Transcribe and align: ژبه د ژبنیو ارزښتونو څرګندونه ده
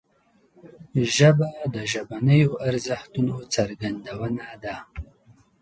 ژبه 1.15 1.49
د 1.73 1.75
ژبنیو 1.91 2.51
ارزښتونو 2.67 3.35
څرګندونه 3.55 4.47
ده 4.63 4.75